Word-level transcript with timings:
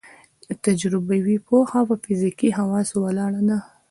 تجربوي 0.65 1.37
پوهه 1.47 1.81
په 1.89 1.95
فزیکي 2.03 2.49
حواسو 2.57 2.95
ولاړه 3.01 3.41
ده. 3.49 3.59